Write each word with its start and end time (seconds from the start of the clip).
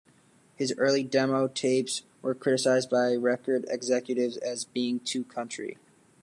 His 0.55 0.73
early 0.79 1.03
demo 1.03 1.47
tapes 1.47 2.01
were 2.23 2.33
criticized 2.33 2.89
by 2.89 3.13
record 3.15 3.65
executives 3.69 4.35
as 4.37 4.65
being 4.65 4.99
too 4.99 5.23
country. 5.23 5.77